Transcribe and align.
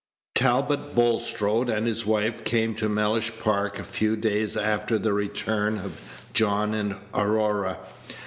Talbot 0.33 0.95
Bulstrode 0.95 1.69
and 1.69 1.85
his 1.85 2.07
wife 2.07 2.43
came 2.43 2.73
to 2.73 2.89
Mellish 2.89 3.37
Park 3.37 3.77
a 3.77 3.83
few 3.83 4.15
days 4.15 4.57
after 4.57 4.97
the 4.97 5.13
return 5.13 5.77
of 5.77 6.27
John 6.33 6.73
and 6.73 6.95
Aurora. 7.13 7.77